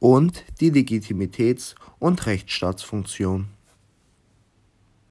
[0.00, 3.48] und die Legitimitäts- und Rechtsstaatsfunktion.